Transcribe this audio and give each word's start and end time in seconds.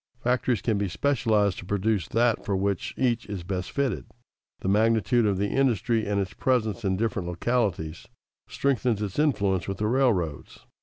Factories 0.19 0.63
can 0.63 0.79
be 0.79 0.87
specialized 0.89 1.59
to 1.59 1.65
produce 1.65 2.07
that 2.07 2.43
for 2.43 2.55
which 2.57 2.95
each 2.97 3.27
is 3.27 3.43
best 3.43 3.69
fitted. 3.69 4.07
The 4.61 4.67
magnitude 4.67 5.27
of 5.27 5.37
the 5.37 5.49
industry 5.49 6.07
and 6.07 6.19
its 6.19 6.33
presence 6.33 6.83
in 6.83 6.97
different 6.97 7.27
localities 7.27 8.07
strengthens 8.49 9.03
its 9.03 9.19
influence 9.19 9.67
with 9.67 9.77
the 9.77 9.85
railroads. 9.85 10.65